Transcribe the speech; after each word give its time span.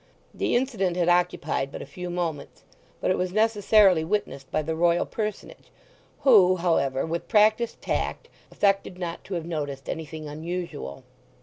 The 0.33 0.55
incident 0.55 0.97
had 0.97 1.09
occupied 1.09 1.71
but 1.71 1.83
a 1.83 1.85
few 1.85 2.09
moments, 2.09 2.63
but 2.99 3.11
it 3.11 3.19
was 3.19 3.31
necessarily 3.31 4.03
witnessed 4.03 4.49
by 4.49 4.63
the 4.63 4.75
Royal 4.75 5.05
Personage, 5.05 5.69
who, 6.21 6.55
however, 6.55 7.05
with 7.05 7.27
practised 7.27 7.83
tact 7.83 8.27
affected 8.51 8.97
not 8.97 9.23
to 9.25 9.35
have 9.35 9.45
noticed 9.45 9.87
anything 9.87 10.27
unusual. 10.27 11.03